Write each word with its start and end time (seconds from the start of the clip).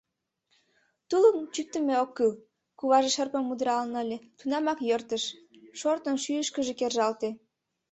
«Тулым 1.09 1.37
чӱктымет 1.53 1.99
ок 2.03 2.09
кӱл!»— 2.17 2.31
куваже 2.79 3.09
шырпым 3.15 3.51
удыралын 3.51 3.93
ыле, 4.03 4.17
тунамак 4.37 4.79
йӧртыш, 4.89 5.23
шортын, 5.79 6.15
шӱйышкыжӧ 6.23 6.73
кержалте. 6.79 7.29